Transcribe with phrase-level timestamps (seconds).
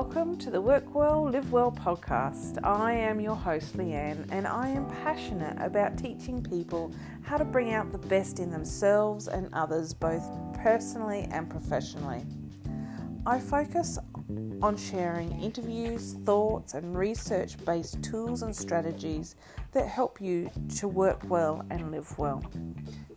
[0.00, 2.58] welcome to the Work Well, Live Well podcast.
[2.64, 7.74] I am your host, Leanne, and I am passionate about teaching people how to bring
[7.74, 10.24] out the best in themselves and others, both
[10.54, 12.24] personally and professionally.
[13.26, 13.98] I focus
[14.62, 19.36] on sharing interviews, thoughts, and research based tools and strategies
[19.72, 22.42] that help you to work well and live well.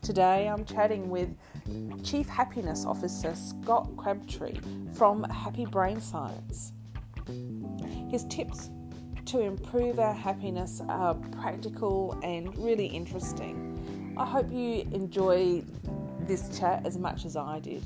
[0.01, 1.33] Today I'm chatting with
[2.03, 4.59] Chief Happiness Officer Scott Crabtree
[4.93, 6.72] from Happy Brain Science.
[8.13, 8.69] His tips
[9.25, 14.13] to improve our happiness are practical and really interesting.
[14.15, 15.63] I hope you enjoy
[16.19, 17.83] this chat as much as I did.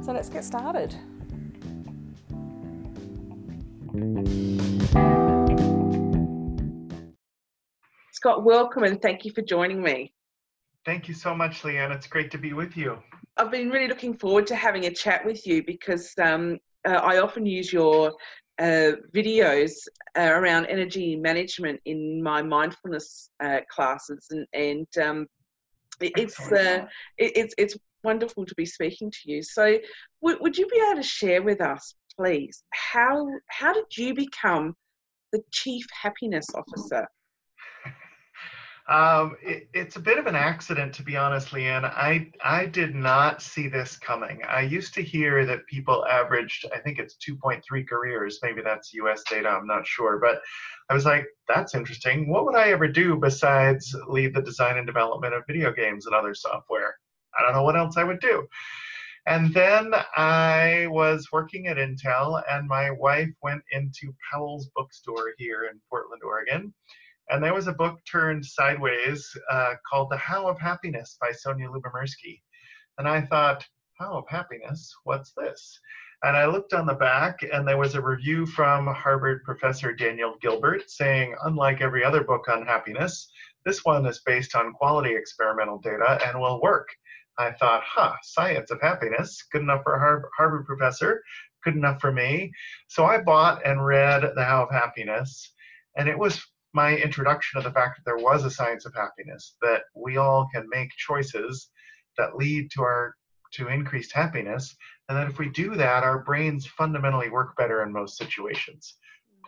[0.00, 0.92] So let's get started.
[8.10, 10.12] Scott, welcome and thank you for joining me.
[10.84, 11.94] Thank you so much, Leanne.
[11.94, 12.98] It's great to be with you.
[13.36, 17.18] I've been really looking forward to having a chat with you because um, uh, I
[17.20, 18.12] often use your
[18.60, 19.72] uh, videos
[20.18, 25.26] uh, around energy management in my mindfulness uh, classes, and, and um,
[26.00, 26.84] it, it's uh,
[27.18, 29.42] it, it's it's wonderful to be speaking to you.
[29.42, 29.78] So,
[30.22, 34.74] w- would you be able to share with us, please, how how did you become
[35.32, 37.06] the chief happiness officer?
[38.90, 41.84] Um, it, it's a bit of an accident, to be honest, Leanne.
[41.84, 44.40] I I did not see this coming.
[44.48, 48.40] I used to hear that people averaged, I think it's 2.3 careers.
[48.42, 49.22] Maybe that's U.S.
[49.30, 49.48] data.
[49.48, 50.42] I'm not sure, but
[50.90, 52.28] I was like, that's interesting.
[52.28, 56.14] What would I ever do besides lead the design and development of video games and
[56.14, 56.96] other software?
[57.38, 58.48] I don't know what else I would do.
[59.26, 65.68] And then I was working at Intel, and my wife went into Powell's bookstore here
[65.70, 66.74] in Portland, Oregon
[67.30, 71.68] and there was a book turned sideways uh, called The How of Happiness by Sonja
[71.68, 72.40] Lyubomirsky.
[72.98, 73.64] And I thought,
[73.98, 74.92] How of Happiness?
[75.04, 75.78] What's this?
[76.22, 80.34] And I looked on the back, and there was a review from Harvard professor Daniel
[80.42, 83.30] Gilbert saying, unlike every other book on happiness,
[83.64, 86.88] this one is based on quality experimental data and will work.
[87.38, 91.22] I thought, huh, science of happiness, good enough for a Harvard professor,
[91.64, 92.52] good enough for me.
[92.88, 95.52] So I bought and read The How of Happiness,
[95.96, 99.56] and it was my introduction of the fact that there was a science of happiness,
[99.62, 101.70] that we all can make choices
[102.16, 103.14] that lead to our
[103.52, 104.76] to increased happiness,
[105.08, 108.96] and that if we do that, our brains fundamentally work better in most situations.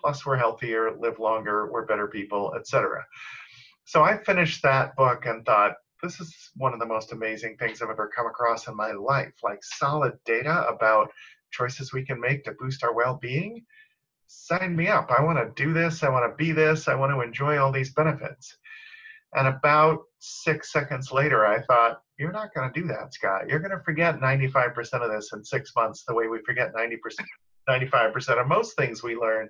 [0.01, 3.05] Plus, we're healthier, live longer, we're better people, etc.
[3.85, 7.81] So I finished that book and thought, this is one of the most amazing things
[7.81, 9.33] I've ever come across in my life.
[9.45, 11.13] Like solid data about
[11.53, 13.65] choices we can make to boost our well-being
[14.33, 15.11] sign me up.
[15.11, 16.03] I want to do this.
[16.03, 16.89] I want to be this.
[16.89, 18.57] I want to enjoy all these benefits.
[19.35, 23.49] And about six seconds later, I thought, you're not going to do that, Scott.
[23.49, 26.99] You're going to forget 95% of this in six months, the way we forget 90%,
[27.69, 29.49] 95% of most things we learn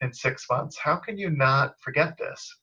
[0.00, 0.78] in six months.
[0.78, 2.56] How can you not forget this?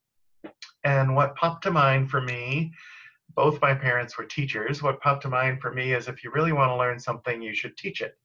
[0.84, 2.72] And what popped to mind for me,
[3.35, 4.81] both my parents were teachers.
[4.81, 7.53] What popped to mind for me is if you really want to learn something, you
[7.53, 8.16] should teach it.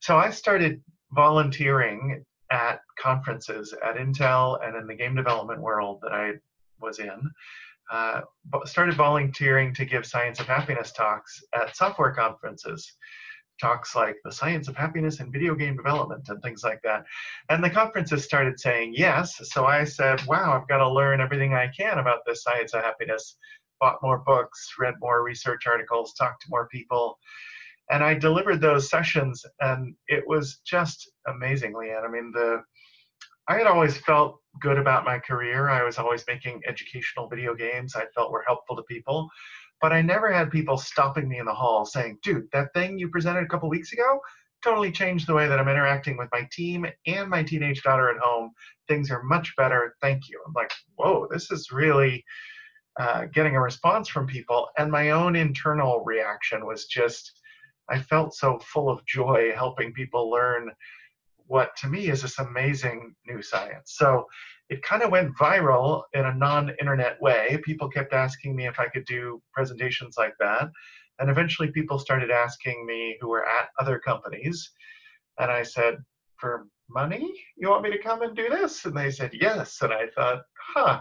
[0.00, 0.82] So I started
[1.12, 6.32] volunteering at conferences at Intel and in the game development world that I
[6.80, 7.30] was in.
[7.90, 8.20] Uh,
[8.64, 12.96] started volunteering to give science of happiness talks at software conferences
[13.60, 17.04] talks like the science of happiness in video game development and things like that.
[17.50, 19.38] And the conferences started saying yes.
[19.50, 22.82] So I said, wow, I've got to learn everything I can about this science of
[22.82, 23.36] happiness.
[23.80, 27.18] Bought more books, read more research articles, talked to more people
[27.90, 32.04] and I delivered those sessions, and it was just amazing, Leanne.
[32.04, 32.62] I mean, the
[33.48, 35.68] I had always felt good about my career.
[35.68, 39.28] I was always making educational video games I felt were helpful to people,
[39.80, 43.08] but I never had people stopping me in the hall saying, "Dude, that thing you
[43.08, 44.20] presented a couple weeks ago."
[44.62, 48.18] Totally changed the way that I'm interacting with my team and my teenage daughter at
[48.18, 48.52] home.
[48.88, 49.96] Things are much better.
[50.02, 50.38] Thank you.
[50.46, 52.22] I'm like, whoa, this is really
[52.98, 54.68] uh, getting a response from people.
[54.76, 57.39] And my own internal reaction was just,
[57.90, 60.70] I felt so full of joy helping people learn
[61.46, 63.94] what to me is this amazing new science.
[63.96, 64.26] So
[64.68, 67.60] it kind of went viral in a non internet way.
[67.64, 70.70] People kept asking me if I could do presentations like that.
[71.18, 74.70] And eventually people started asking me who were at other companies.
[75.40, 75.98] And I said,
[76.36, 77.32] For money?
[77.56, 78.84] You want me to come and do this?
[78.84, 79.78] And they said, Yes.
[79.82, 81.00] And I thought, Huh,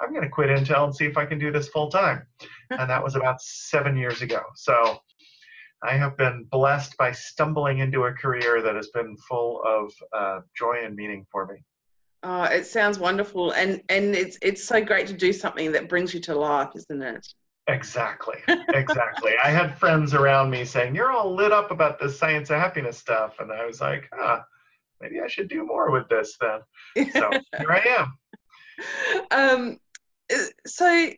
[0.00, 2.22] I'm going to quit Intel and see if I can do this full time.
[2.70, 4.42] and that was about seven years ago.
[4.54, 5.00] So
[5.82, 10.40] I have been blessed by stumbling into a career that has been full of uh,
[10.56, 11.62] joy and meaning for me.
[12.24, 16.12] Oh, it sounds wonderful, and and it's it's so great to do something that brings
[16.12, 17.24] you to life, isn't it?
[17.68, 18.38] Exactly,
[18.74, 19.32] exactly.
[19.44, 22.98] I had friends around me saying, "You're all lit up about this science of happiness
[22.98, 24.44] stuff," and I was like, "Ah,
[25.00, 26.60] maybe I should do more with this then.
[27.12, 28.18] So here I am.
[29.30, 29.78] Um,
[30.32, 31.10] uh, so,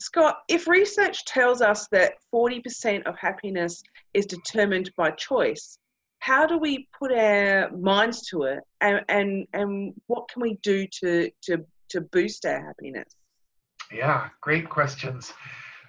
[0.00, 3.82] Scott, if research tells us that 40% of happiness
[4.14, 5.78] is determined by choice,
[6.20, 10.86] how do we put our minds to it and, and, and what can we do
[11.00, 13.14] to, to, to boost our happiness?
[13.92, 15.34] Yeah, great questions.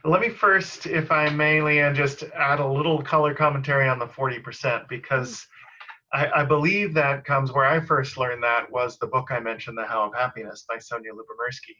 [0.04, 4.07] Let me first, if I may, Leanne, just add a little color commentary on the
[4.07, 5.46] 40% because
[6.12, 9.78] I, I, believe that comes where I first learned that was the book I mentioned,
[9.78, 11.78] The How of Happiness by Sonja Lyubomirsky.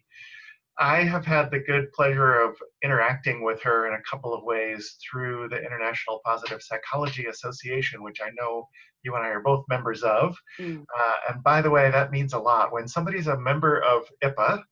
[0.80, 4.98] I have had the good pleasure of interacting with her in a couple of ways
[5.02, 8.68] through the International Positive Psychology Association, which I know
[9.04, 10.36] you and I are both members of.
[10.60, 10.84] Mm.
[10.98, 12.72] Uh, and by the way, that means a lot.
[12.72, 14.64] When somebody's a member of IPA,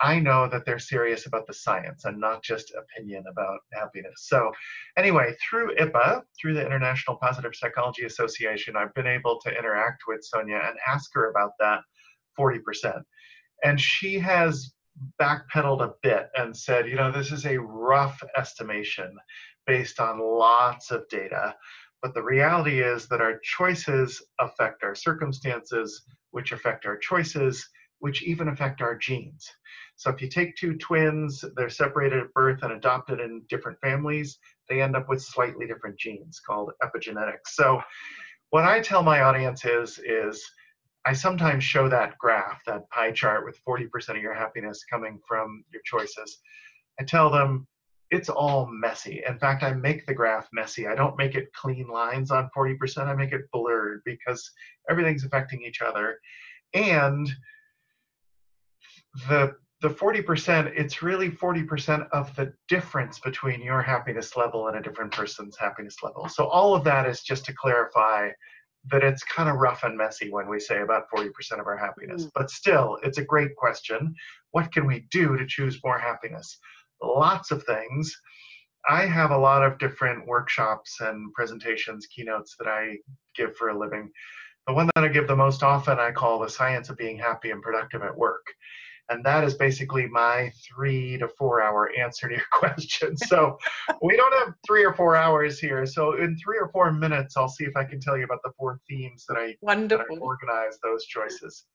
[0.00, 4.26] I know that they're serious about the science and not just opinion about happiness.
[4.26, 4.52] So,
[4.98, 10.26] anyway, through IPA, through the International Positive Psychology Association, I've been able to interact with
[10.32, 11.80] Sonja and ask her about that
[12.38, 13.02] 40%.
[13.64, 14.74] And she has
[15.20, 19.16] backpedaled a bit and said, you know, this is a rough estimation
[19.66, 21.54] based on lots of data.
[22.02, 28.22] But the reality is that our choices affect our circumstances, which affect our choices, which
[28.22, 29.50] even affect our genes.
[29.96, 34.38] So if you take two twins, they're separated at birth and adopted in different families,
[34.68, 37.48] they end up with slightly different genes called epigenetics.
[37.48, 37.80] So
[38.50, 40.44] what I tell my audience is, is
[41.06, 45.64] I sometimes show that graph, that pie chart with 40% of your happiness coming from
[45.72, 46.38] your choices.
[46.98, 47.68] I tell them
[48.10, 49.22] it's all messy.
[49.26, 50.88] In fact, I make the graph messy.
[50.88, 54.50] I don't make it clean lines on 40%, I make it blurred because
[54.90, 56.18] everything's affecting each other.
[56.74, 57.30] And
[59.28, 64.80] the the 40%, it's really 40% of the difference between your happiness level and a
[64.80, 66.28] different person's happiness level.
[66.28, 68.30] So all of that is just to clarify
[68.90, 71.30] that it's kind of rough and messy when we say about 40%
[71.60, 72.24] of our happiness.
[72.24, 72.30] Mm.
[72.34, 74.14] But still, it's a great question.
[74.52, 76.58] What can we do to choose more happiness?
[77.02, 78.16] Lots of things.
[78.88, 82.98] I have a lot of different workshops and presentations, keynotes that I
[83.34, 84.10] give for a living.
[84.66, 87.50] The one that I give the most often I call the science of being happy
[87.50, 88.46] and productive at work.
[89.08, 93.16] And that is basically my three to four hour answer to your question.
[93.16, 93.56] So
[94.02, 95.86] we don't have three or four hours here.
[95.86, 98.52] So in three or four minutes, I'll see if I can tell you about the
[98.58, 100.16] four themes that I, Wonderful.
[100.16, 101.66] That I organize those choices.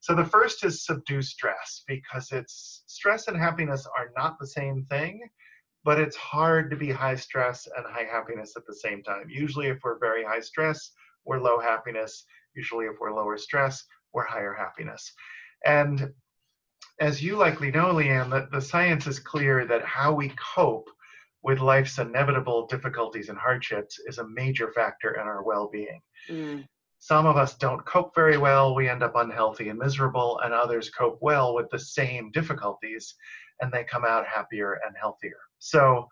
[0.00, 4.86] So the first is subdue stress because it's stress and happiness are not the same
[4.88, 5.20] thing,
[5.84, 9.26] but it's hard to be high stress and high happiness at the same time.
[9.28, 10.92] Usually if we're very high stress,
[11.26, 12.24] we're low happiness.
[12.56, 13.84] Usually if we're lower stress,
[14.14, 15.12] we're higher happiness.
[15.66, 16.10] And
[17.00, 20.88] as you likely know, Leanne, that the science is clear that how we cope
[21.42, 26.00] with life's inevitable difficulties and hardships is a major factor in our well-being.
[26.28, 26.66] Mm.
[26.98, 30.90] Some of us don't cope very well, we end up unhealthy and miserable, and others
[30.90, 33.14] cope well with the same difficulties
[33.62, 35.38] and they come out happier and healthier.
[35.58, 36.06] So,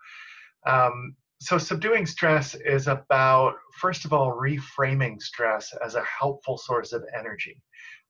[0.65, 6.91] um, so subduing stress is about, first of all, reframing stress as a helpful source
[6.91, 7.61] of energy.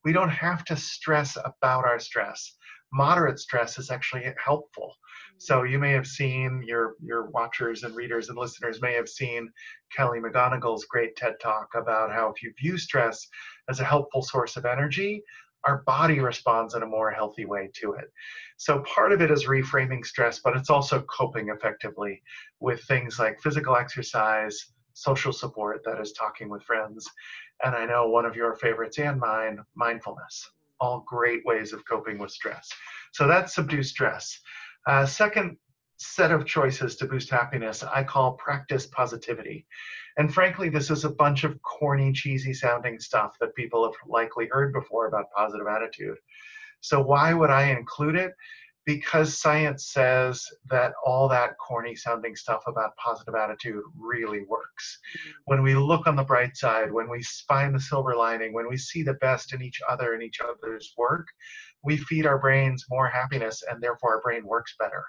[0.06, 2.56] We don't have to stress about our stress
[2.92, 4.96] moderate stress is actually helpful.
[5.38, 5.72] So mm.
[5.72, 9.52] you may have seen your your watchers and readers and listeners may have seen
[9.96, 13.28] Kelly McGonigal's great TED talk about how if you view stress
[13.70, 15.24] as a helpful source of energy,
[15.66, 18.12] our body responds in a more healthy way to it.
[18.58, 22.22] So part of it is reframing stress, but it's also coping effectively
[22.60, 27.08] with things like physical exercise, social support, that is talking with friends,
[27.64, 30.50] and I know one of your favorites and mine, mindfulness
[30.80, 32.70] all great ways of coping with stress.
[33.14, 34.40] So that's subdue stress.
[34.88, 35.58] Uh, second
[35.98, 39.68] set of choices to boost happiness I call practice positivity.
[40.18, 44.48] And frankly, this is a bunch of corny, cheesy sounding stuff that people have likely
[44.50, 46.18] heard before about positive attitude.
[46.82, 48.34] So why would I include it?
[48.90, 54.98] Because science says that all that corny sounding stuff about positive attitude really works.
[55.16, 55.30] Mm-hmm.
[55.46, 58.78] When we look on the bright side, when we find the silver lining, when we
[58.78, 61.28] see the best in each other and each other's work,
[61.84, 65.04] we feed our brains more happiness and therefore our brain works better.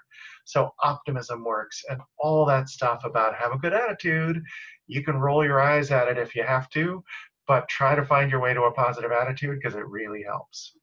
[0.45, 4.43] So optimism works and all that stuff about have a good attitude.
[4.85, 7.03] You can roll your eyes at it if you have to,
[7.47, 10.77] but try to find your way to a positive attitude because it really helps.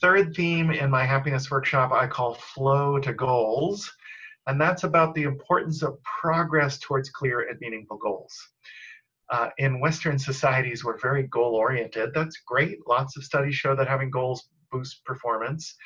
[0.00, 3.90] Third theme in my happiness workshop I call flow to goals.
[4.46, 8.34] And that's about the importance of progress towards clear and meaningful goals.
[9.30, 12.10] Uh, in Western societies, we're very goal oriented.
[12.14, 12.78] That's great.
[12.88, 15.76] Lots of studies show that having goals boosts performance.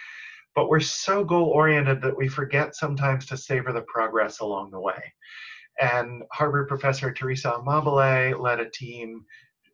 [0.54, 4.80] But we're so goal oriented that we forget sometimes to savor the progress along the
[4.80, 5.12] way.
[5.80, 9.24] And Harvard professor Teresa Amabile led a team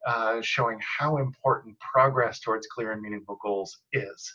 [0.07, 4.33] uh, showing how important progress towards clear and meaningful goals is.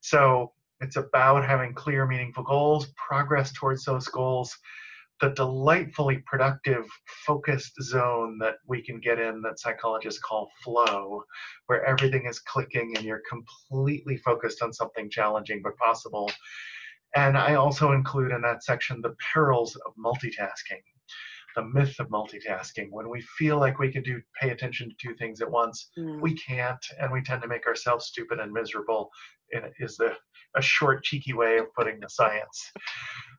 [0.00, 4.56] So it's about having clear, meaningful goals, progress towards those goals,
[5.20, 6.84] the delightfully productive,
[7.26, 11.22] focused zone that we can get in that psychologists call flow,
[11.66, 16.30] where everything is clicking and you're completely focused on something challenging but possible.
[17.14, 20.82] And I also include in that section the perils of multitasking
[21.54, 22.88] the myth of multitasking.
[22.90, 26.20] When we feel like we can do pay attention to two things at once, mm.
[26.20, 29.10] we can't, and we tend to make ourselves stupid and miserable.
[29.78, 30.16] Is the
[30.56, 32.72] a short, cheeky way of putting the science.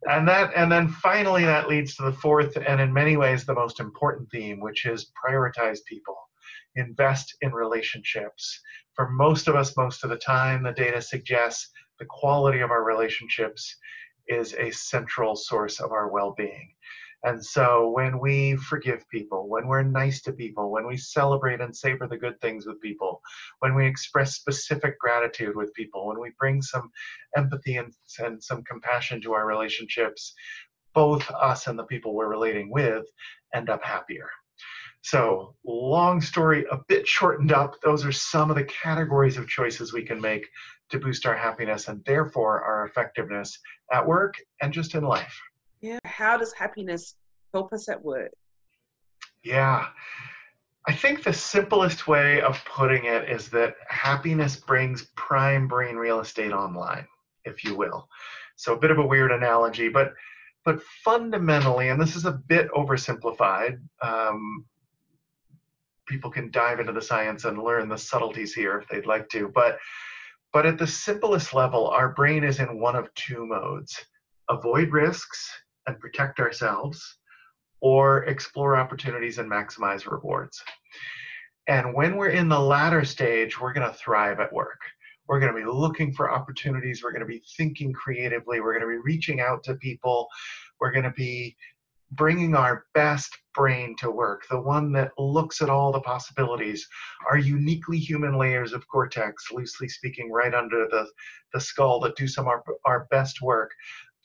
[0.10, 3.54] And that, and then finally, that leads to the fourth, and in many ways, the
[3.54, 6.18] most important theme, which is prioritize people,
[6.76, 8.60] invest in relationships.
[8.94, 12.84] For most of us, most of the time, the data suggests the quality of our
[12.84, 13.76] relationships
[14.28, 16.74] is a central source of our well-being.
[17.26, 21.76] And so when we forgive people, when we're nice to people, when we celebrate and
[21.76, 23.20] savor the good things with people,
[23.60, 26.92] when we express specific gratitude with people, when we bring some
[27.36, 30.36] empathy and, and some compassion to our relationships,
[30.94, 33.06] both us and the people we're relating with
[33.56, 34.30] end up happier.
[35.02, 39.94] So, long story, a bit shortened up, those are some of the categories of choices
[39.94, 40.48] we can make
[40.90, 43.58] to boost our happiness and therefore our effectiveness
[43.92, 45.40] at work and just in life.
[45.86, 46.00] Yeah.
[46.04, 47.14] How does happiness
[47.54, 48.32] help us at work?
[49.44, 49.86] Yeah.
[50.88, 56.22] I think the simplest way of putting it is that happiness brings prime brain real
[56.22, 57.06] estate online,
[57.44, 58.08] if you will.
[58.56, 60.14] So a bit of a weird analogy, but
[60.64, 63.80] but fundamentally, and this is a bit oversimplified.
[64.02, 64.66] Um,
[66.08, 69.50] people can dive into the science and learn the subtleties here if they'd like to,
[69.54, 69.78] but
[70.52, 74.04] but at the simplest level, our brain is in one of two modes:
[74.50, 75.52] avoid risks
[75.88, 77.18] and protect ourselves,
[77.82, 80.64] or explore opportunities and maximize rewards.
[81.68, 84.80] And when we're in the latter stage, we're going to thrive at work.
[85.28, 87.04] We're going to be looking for opportunities.
[87.04, 88.62] We're going to be thinking creatively.
[88.62, 90.28] We're going to be reaching out to people.
[90.80, 91.56] We're going to be
[92.12, 96.88] bringing our best brain to work, the one that looks at all the possibilities,
[97.30, 101.08] our uniquely human layers of cortex, loosely speaking, right under the,
[101.54, 103.72] the skull that do some of our, our best work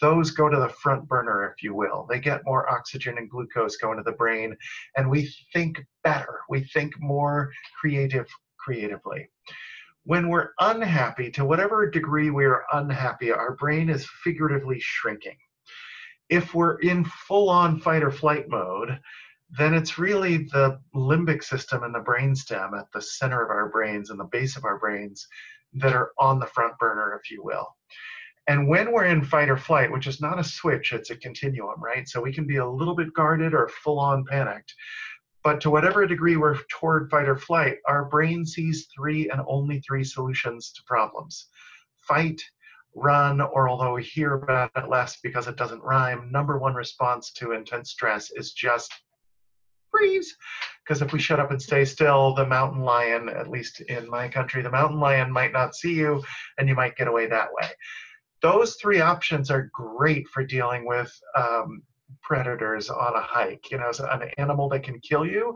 [0.01, 2.07] those go to the front burner, if you will.
[2.09, 4.57] They get more oxygen and glucose going to the brain,
[4.97, 6.41] and we think better.
[6.49, 8.27] We think more creative,
[8.59, 9.29] creatively.
[10.05, 15.37] When we're unhappy, to whatever degree we are unhappy, our brain is figuratively shrinking.
[16.29, 18.99] If we're in full on fight or flight mode,
[19.59, 24.11] then it's really the limbic system and the brainstem at the center of our brains
[24.11, 25.27] and the base of our brains
[25.75, 27.77] that are on the front burner, if you will.
[28.47, 31.81] And when we're in fight or flight, which is not a switch, it's a continuum,
[31.81, 32.09] right?
[32.09, 34.75] So we can be a little bit guarded or full on panicked.
[35.43, 39.81] But to whatever degree we're toward fight or flight, our brain sees three and only
[39.81, 41.49] three solutions to problems
[41.97, 42.43] fight,
[42.97, 47.31] run, or although we hear about it less because it doesn't rhyme, number one response
[47.31, 48.93] to intense stress is just
[49.93, 50.37] freeze.
[50.83, 54.29] Because if we shut up and stay still, the mountain lion, at least in my
[54.29, 56.21] country, the mountain lion might not see you
[56.59, 57.71] and you might get away that way
[58.43, 61.83] those three options are great for dealing with um,
[62.23, 63.71] predators on a hike.
[63.71, 65.55] You know, so an animal that can kill you,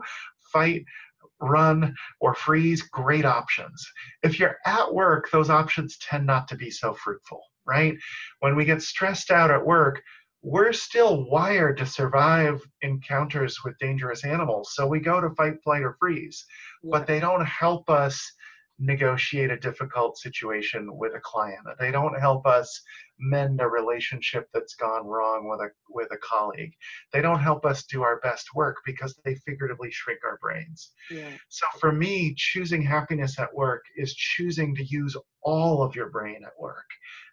[0.51, 0.85] fight,
[1.39, 3.85] run, or freeze, great options.
[4.23, 7.95] If you're at work, those options tend not to be so fruitful, right?
[8.39, 10.01] When we get stressed out at work,
[10.41, 14.73] we're still wired to survive encounters with dangerous animals.
[14.75, 16.45] So we go to fight, flight, or freeze,
[16.83, 16.91] yeah.
[16.91, 18.31] but they don't help us
[18.77, 21.65] negotiate a difficult situation with a client.
[21.79, 22.81] They don't help us
[23.17, 26.73] mend a relationship that's gone wrong with a with a colleague.
[27.13, 30.91] They don't help us do our best work because they figuratively shrink our brains.
[31.09, 31.31] Yeah.
[31.47, 36.41] So for me, choosing happiness at work is choosing to use all of your brain
[36.45, 36.87] at work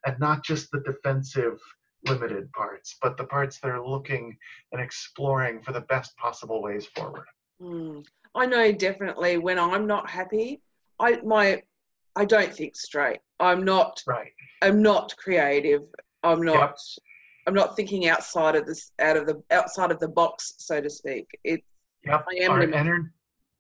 [0.07, 1.61] and not just the defensive
[2.07, 4.37] limited parts, but the parts that are looking
[4.73, 7.27] and exploring for the best possible ways forward.
[7.61, 8.05] Mm.
[8.35, 10.63] I know definitely when I'm not happy,
[11.03, 11.63] I my
[12.15, 13.19] I don't think straight.
[13.41, 14.33] I'm not right.
[14.63, 15.83] I'm not creative.
[16.23, 16.79] I'm not yep.
[17.47, 20.89] I'm not thinking outside of this out of the outside of the box, so to
[20.89, 21.27] speak.
[21.43, 21.65] It
[22.05, 22.25] yep.
[22.49, 23.11] Our, ener-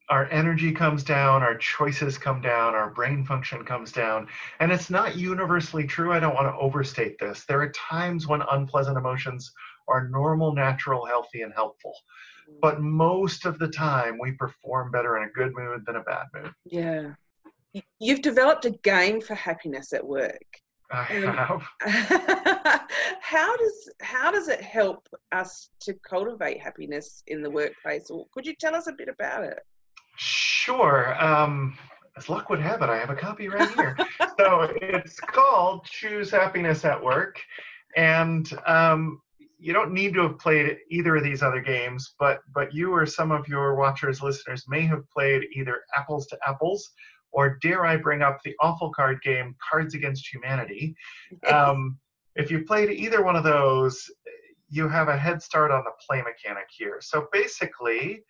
[0.08, 4.28] our energy comes down, our choices come down, our brain function comes down.
[4.60, 6.12] And it's not universally true.
[6.12, 7.44] I don't want to overstate this.
[7.44, 9.52] There are times when unpleasant emotions
[9.88, 11.94] are normal, natural, healthy, and helpful
[12.48, 12.54] mm.
[12.60, 16.26] but most of the time we perform better in a good mood than a bad
[16.32, 16.52] mood.
[16.64, 17.14] Yeah
[17.98, 20.44] you've developed a game for happiness at work.
[20.90, 21.62] I have.
[23.20, 28.10] how does how does it help us to cultivate happiness in the workplace?
[28.10, 29.60] Or could you tell us a bit about it?
[30.16, 31.16] Sure.
[31.22, 31.78] Um,
[32.16, 33.96] as luck would have it, I have a copy right here.
[34.38, 37.40] so it's called Choose Happiness at Work.
[37.96, 39.22] And um,
[39.58, 43.06] you don't need to have played either of these other games, but but you or
[43.06, 46.90] some of your watchers, listeners may have played either Apples to Apples,
[47.32, 50.94] or dare I bring up the awful card game Cards Against Humanity.
[51.50, 51.98] Um,
[52.34, 54.10] if you played either one of those,
[54.70, 56.98] you have a head start on the play mechanic here.
[57.00, 58.22] So basically,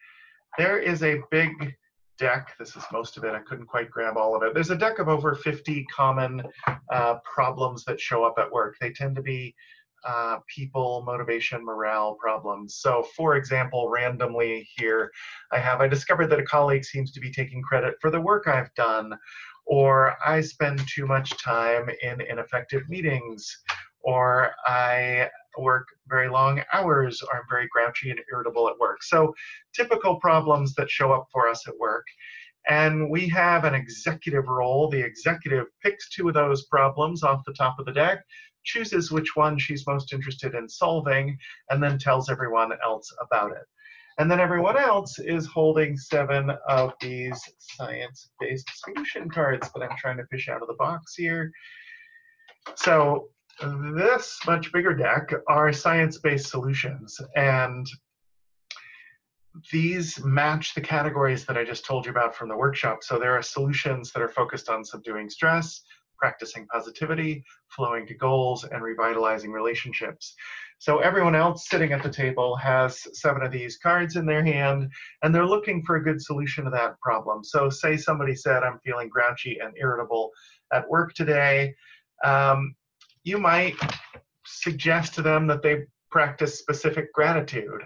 [0.58, 1.76] there is a big
[2.18, 2.54] deck.
[2.58, 3.34] This is most of it.
[3.34, 4.54] I couldn't quite grab all of it.
[4.54, 6.42] There's a deck of over 50 common
[6.90, 8.76] uh, problems that show up at work.
[8.80, 9.54] They tend to be
[10.04, 12.76] uh, people, motivation, morale problems.
[12.76, 15.10] So, for example, randomly here,
[15.52, 18.46] I have I discovered that a colleague seems to be taking credit for the work
[18.46, 19.16] I've done,
[19.66, 23.62] or I spend too much time in ineffective meetings,
[24.00, 29.02] or I work very long hours, or I'm very grouchy and irritable at work.
[29.02, 29.34] So,
[29.74, 32.06] typical problems that show up for us at work.
[32.68, 34.88] And we have an executive role.
[34.88, 38.20] The executive picks two of those problems off the top of the deck,
[38.64, 41.36] chooses which one she's most interested in solving,
[41.70, 43.64] and then tells everyone else about it.
[44.18, 50.18] And then everyone else is holding seven of these science-based solution cards that I'm trying
[50.18, 51.50] to fish out of the box here.
[52.74, 53.28] So
[53.60, 57.18] this much bigger deck are science-based solutions.
[57.36, 57.86] And
[59.70, 62.98] these match the categories that I just told you about from the workshop.
[63.02, 65.82] So there are solutions that are focused on subduing stress,
[66.22, 67.42] practicing positivity,
[67.74, 70.34] flowing to goals, and revitalizing relationships.
[70.78, 74.88] So everyone else sitting at the table has seven of these cards in their hand,
[75.22, 77.42] and they're looking for a good solution to that problem.
[77.42, 80.30] So say somebody said, I'm feeling grouchy and irritable
[80.72, 81.74] at work today.
[82.24, 82.76] Um,
[83.24, 83.74] you might
[84.46, 87.82] suggest to them that they practice specific gratitude.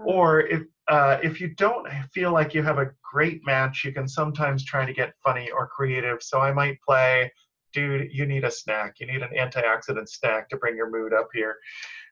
[0.00, 4.06] Or if uh, if you don't feel like you have a great match, you can
[4.06, 6.22] sometimes try to get funny or creative.
[6.22, 7.32] So I might play
[7.76, 8.94] dude, you need a snack.
[8.98, 11.58] You need an antioxidant snack to bring your mood up here.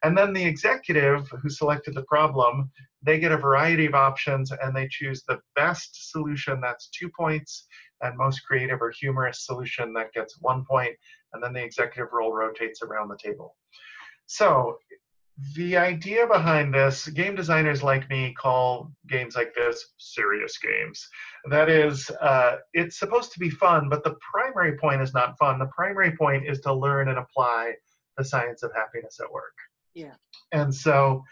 [0.03, 2.71] And then the executive who selected the problem,
[3.03, 7.67] they get a variety of options and they choose the best solution that's two points
[8.03, 10.95] and most creative or humorous solution that gets one point.
[11.33, 13.57] And then the executive role rotates around the table.
[14.27, 14.77] So
[15.57, 21.09] the idea behind this, game designers like me call games like this serious games.
[21.51, 25.59] That is, uh, it's supposed to be fun, but the primary point is not fun.
[25.59, 27.75] The primary point is to learn and apply
[28.17, 29.55] the science of happiness at work.
[29.95, 30.15] Yeah.
[30.53, 31.25] And so,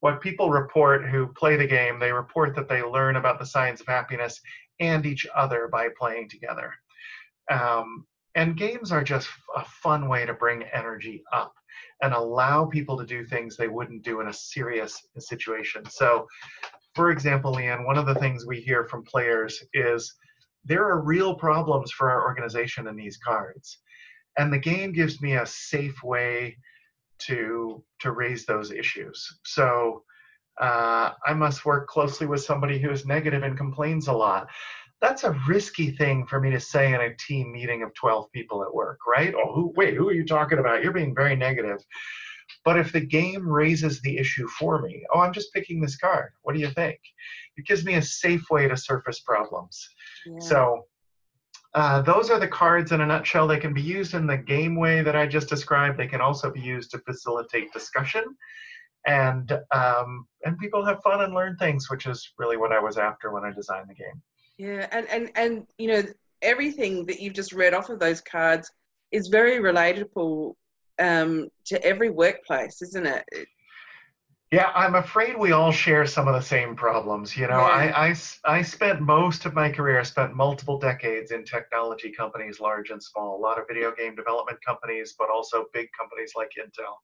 [0.00, 3.80] what people report who play the game, they report that they learn about the science
[3.80, 4.40] of happiness
[4.78, 6.74] and each other by playing together.
[7.50, 11.54] Um, and games are just a fun way to bring energy up
[12.02, 15.82] and allow people to do things they wouldn't do in a serious situation.
[15.88, 16.26] So,
[16.94, 20.14] for example, Leanne, one of the things we hear from players is
[20.64, 23.78] there are real problems for our organization in these cards.
[24.38, 26.56] And the game gives me a safe way
[27.18, 29.26] to to raise those issues.
[29.44, 30.02] So
[30.60, 34.48] uh, I must work closely with somebody who is negative and complains a lot
[35.00, 38.62] that's a risky thing for me to say in a team meeting of 12 people
[38.62, 39.34] at work, right?
[39.34, 40.82] Oh, who, wait, who are you talking about?
[40.82, 41.78] You're being very negative.
[42.64, 46.32] But if the game raises the issue for me, oh, I'm just picking this card.
[46.42, 46.98] What do you think?
[47.56, 49.88] It gives me a safe way to surface problems.
[50.26, 50.38] Yeah.
[50.40, 50.86] So
[51.74, 53.46] uh, those are the cards in a nutshell.
[53.46, 55.98] They can be used in the game way that I just described.
[55.98, 58.24] They can also be used to facilitate discussion,
[59.06, 62.96] and um, and people have fun and learn things, which is really what I was
[62.96, 64.22] after when I designed the game.
[64.58, 66.02] Yeah, and and and you know
[66.42, 68.70] everything that you've just read off of those cards
[69.12, 70.54] is very relatable
[70.98, 73.24] um, to every workplace, isn't it?
[74.52, 77.36] Yeah, I'm afraid we all share some of the same problems.
[77.36, 77.92] You know, yeah.
[77.94, 78.14] I, I,
[78.44, 83.02] I spent most of my career, I spent multiple decades in technology companies, large and
[83.02, 86.94] small, a lot of video game development companies, but also big companies like Intel.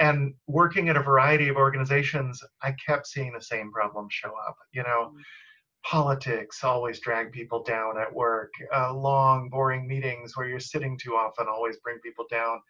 [0.00, 4.56] And working at a variety of organizations, I kept seeing the same problems show up.
[4.72, 5.20] You know, mm-hmm
[5.84, 8.52] politics always drag people down at work.
[8.74, 12.60] Uh, long, boring meetings where you're sitting too often always bring people down.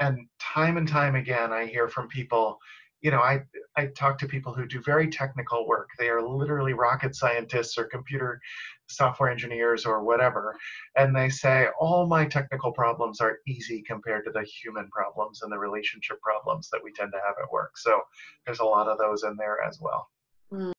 [0.00, 2.58] And time and time again, I hear from people.
[3.00, 3.42] You know, I
[3.76, 5.88] I talk to people who do very technical work.
[5.98, 8.40] They are literally rocket scientists or computer
[8.88, 10.56] software engineers or whatever,
[10.96, 15.52] and they say all my technical problems are easy compared to the human problems and
[15.52, 17.76] the relationship problems that we tend to have at work.
[17.76, 18.00] So
[18.46, 20.08] there's a lot of those in there as well.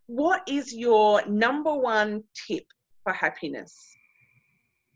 [0.07, 2.65] What is your number one tip
[3.03, 3.95] for happiness?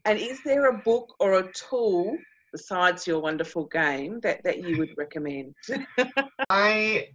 [0.05, 2.17] And is there a book or a tool
[2.51, 5.55] besides your wonderful game that, that you would recommend?
[6.49, 7.09] I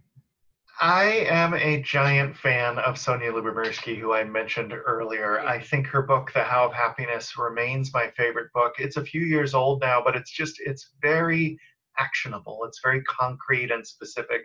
[0.81, 5.39] I am a giant fan of Sonja Lyubomirsky, who I mentioned earlier.
[5.39, 8.75] I think her book, The How of Happiness, remains my favorite book.
[8.77, 11.57] It's a few years old now, but it's just, it's very
[11.99, 12.63] actionable.
[12.65, 14.43] It's very concrete and specific,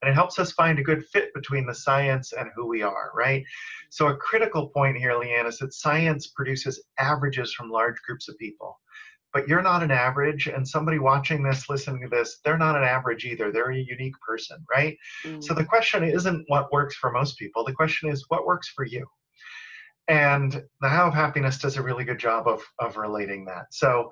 [0.00, 3.10] and it helps us find a good fit between the science and who we are,
[3.14, 3.44] right?
[3.90, 8.38] So, a critical point here, Leanne, is that science produces averages from large groups of
[8.38, 8.78] people
[9.32, 12.84] but you're not an average and somebody watching this listening to this they're not an
[12.84, 15.42] average either they're a unique person right mm.
[15.42, 18.84] so the question isn't what works for most people the question is what works for
[18.84, 19.06] you
[20.08, 24.10] and the how of happiness does a really good job of of relating that so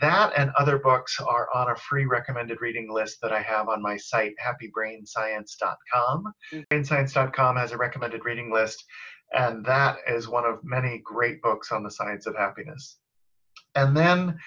[0.00, 3.80] that and other books are on a free recommended reading list that I have on
[3.80, 6.32] my site, happybrainscience.com.
[6.52, 6.66] Mm.
[6.68, 8.84] Brainscience.com has a recommended reading list,
[9.32, 12.98] and that is one of many great books on the science of happiness.
[13.74, 14.38] And then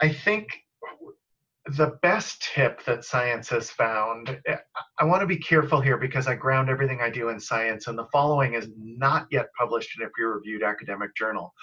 [0.00, 0.48] I think
[1.66, 4.56] the best tip that science has found, eh,
[4.98, 7.96] I want to be careful here because I ground everything I do in science, and
[7.96, 11.54] the following is not yet published in a peer reviewed academic journal,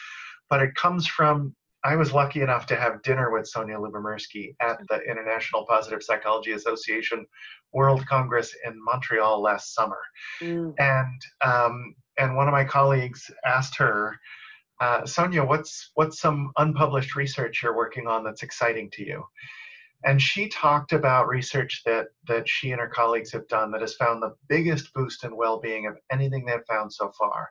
[0.49, 1.55] but it comes from.
[1.83, 6.51] I was lucky enough to have dinner with Sonja Lyubomirsky at the International Positive Psychology
[6.51, 7.25] Association
[7.71, 9.99] World Congress in Montreal last summer,
[10.41, 10.73] mm.
[10.77, 14.19] and um, and one of my colleagues asked her,
[14.81, 19.23] uh, Sonja, what's what's some unpublished research you're working on that's exciting to you?
[20.05, 23.95] And she talked about research that that she and her colleagues have done that has
[23.95, 27.49] found the biggest boost in well-being of anything they've found so far.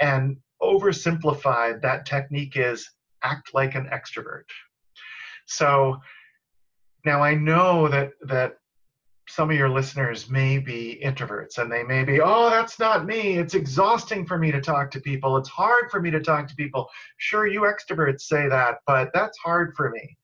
[0.00, 2.88] And oversimplified, that technique is
[3.24, 4.44] act like an extrovert.
[5.46, 5.96] So
[7.04, 8.56] now I know that that
[9.28, 13.38] some of your listeners may be introverts and they may be, oh, that's not me.
[13.38, 15.38] It's exhausting for me to talk to people.
[15.38, 16.88] It's hard for me to talk to people.
[17.16, 20.16] Sure, you extroverts say that, but that's hard for me.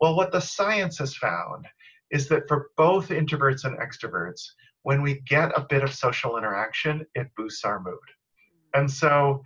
[0.00, 1.66] Well, what the science has found
[2.10, 4.42] is that for both introverts and extroverts,
[4.82, 7.98] when we get a bit of social interaction, it boosts our mood.
[8.74, 9.42] And so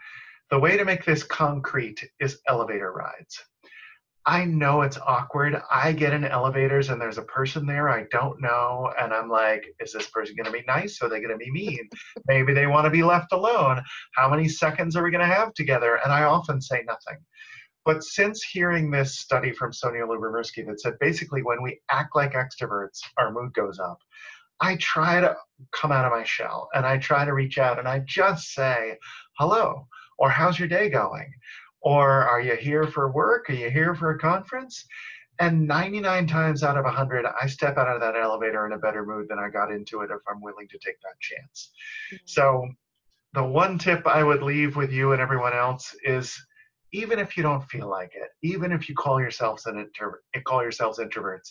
[0.55, 3.43] the way to make this concrete is elevator rides.
[4.25, 5.61] I know it's awkward.
[5.69, 9.65] I get in elevators and there's a person there I don't know, and I'm like,
[9.81, 11.03] is this person going to be nice?
[11.03, 11.89] Or are they going to be mean?
[12.29, 13.83] Maybe they want to be left alone.
[14.15, 15.99] How many seconds are we going to have together?
[16.05, 17.19] And I often say nothing.
[17.85, 22.35] But since hearing this study from Sonja Lyubomirsky that said basically when we act like
[22.35, 23.99] extroverts, our mood goes up,
[24.61, 25.35] I try to
[25.73, 28.99] come out of my shell and I try to reach out and I just say,
[29.37, 31.33] hello, or how's your day going?
[31.81, 33.51] Or are you here for work?
[33.51, 34.85] Are you here for a conference?
[35.41, 39.05] And 99 times out of 100, I step out of that elevator in a better
[39.05, 41.73] mood than I got into it if I'm willing to take that chance.
[42.13, 42.17] Mm-hmm.
[42.25, 42.69] So,
[43.35, 46.33] the one tip I would leave with you and everyone else is
[46.93, 50.63] even if you don't feel like it, even if you call yourselves an introvert, call
[50.63, 51.51] yourselves introverts,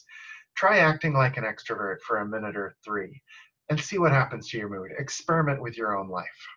[0.55, 3.21] try acting like an extrovert for a minute or three
[3.69, 4.91] and see what happens to your mood.
[4.97, 6.47] Experiment with your own life.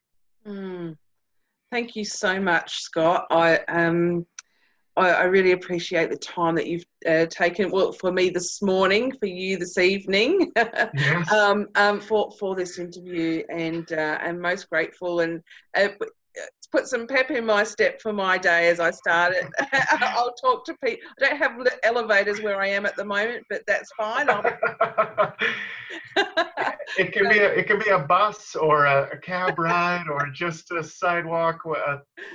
[0.47, 0.97] Mm.
[1.73, 3.27] Thank you so much, Scott.
[3.31, 4.27] I um,
[4.97, 7.71] I, I really appreciate the time that you've uh, taken.
[7.71, 11.33] Well, for me this morning, for you this evening, yes.
[11.33, 15.21] um, um, for for this interview, and uh, I'm most grateful.
[15.21, 15.43] And
[15.77, 15.89] uh,
[16.73, 19.47] put some pep in my step for my day as I start it.
[20.01, 21.09] I'll talk to people.
[21.21, 21.53] I don't have
[21.83, 24.29] elevators where I am at the moment, but that's fine.
[26.99, 30.29] it can be a, it can be a bus or a, a cab ride or
[30.33, 31.61] just a sidewalk,